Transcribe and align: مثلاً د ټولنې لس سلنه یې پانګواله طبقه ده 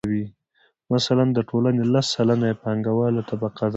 مثلاً 0.93 1.25
د 1.33 1.39
ټولنې 1.49 1.83
لس 1.93 2.05
سلنه 2.15 2.45
یې 2.49 2.59
پانګواله 2.63 3.21
طبقه 3.29 3.65
ده 3.67 3.69